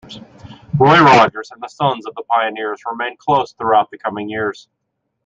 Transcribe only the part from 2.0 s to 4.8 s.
of the Pioneers remained close throughout the coming years.